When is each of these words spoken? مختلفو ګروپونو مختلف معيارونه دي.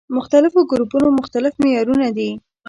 مختلفو 0.17 0.59
ګروپونو 0.71 1.07
مختلف 1.19 1.53
معيارونه 1.63 2.07
دي. 2.17 2.29